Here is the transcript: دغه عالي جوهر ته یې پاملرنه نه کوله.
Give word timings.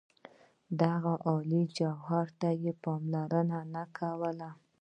دغه 0.81 1.13
عالي 1.25 1.61
جوهر 1.77 2.27
ته 2.39 2.49
یې 2.63 2.71
پاملرنه 2.83 3.59
نه 3.73 3.83
کوله. 3.97 4.49